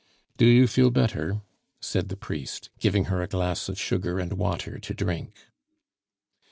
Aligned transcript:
"Do 0.35 0.47
you 0.47 0.65
feel 0.65 0.89
better?" 0.89 1.41
said 1.79 2.09
the 2.09 2.17
priest, 2.17 2.71
giving 2.79 3.05
her 3.05 3.21
a 3.21 3.27
glass 3.27 3.69
of 3.69 3.79
sugar 3.79 4.17
and 4.17 4.33
water 4.33 4.79
to 4.79 4.93
drink. 4.95 5.37